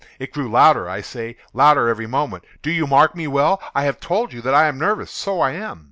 [0.17, 3.61] It grew louder, I say, louder every moment!—do you mark me well?
[3.75, 5.79] I have told you that I am nervous: so I am.